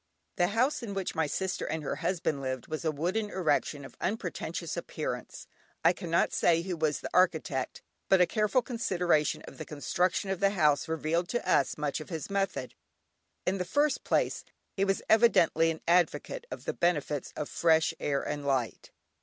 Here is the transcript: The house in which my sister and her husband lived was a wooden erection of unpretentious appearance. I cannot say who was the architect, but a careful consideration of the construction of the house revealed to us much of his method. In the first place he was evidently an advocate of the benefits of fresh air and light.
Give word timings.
The 0.37 0.47
house 0.47 0.81
in 0.81 0.95
which 0.95 1.13
my 1.13 1.27
sister 1.27 1.63
and 1.67 1.83
her 1.83 1.97
husband 1.97 2.41
lived 2.41 2.65
was 2.65 2.83
a 2.83 2.89
wooden 2.91 3.29
erection 3.29 3.85
of 3.85 3.95
unpretentious 4.01 4.75
appearance. 4.75 5.45
I 5.85 5.93
cannot 5.93 6.33
say 6.33 6.63
who 6.63 6.75
was 6.75 7.01
the 7.01 7.09
architect, 7.13 7.83
but 8.09 8.19
a 8.19 8.25
careful 8.25 8.63
consideration 8.63 9.43
of 9.43 9.59
the 9.59 9.63
construction 9.63 10.31
of 10.31 10.39
the 10.39 10.49
house 10.57 10.87
revealed 10.87 11.29
to 11.29 11.47
us 11.47 11.77
much 11.77 11.99
of 11.99 12.09
his 12.09 12.31
method. 12.31 12.73
In 13.45 13.59
the 13.59 13.63
first 13.63 14.03
place 14.03 14.43
he 14.75 14.83
was 14.83 15.03
evidently 15.07 15.69
an 15.69 15.81
advocate 15.87 16.47
of 16.49 16.65
the 16.65 16.73
benefits 16.73 17.31
of 17.35 17.47
fresh 17.47 17.93
air 17.99 18.23
and 18.23 18.43
light. 18.43 18.89